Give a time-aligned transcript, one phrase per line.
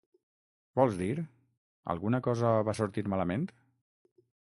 [0.79, 1.25] Vols dir,
[1.95, 3.45] alguna cosa va sortir malament?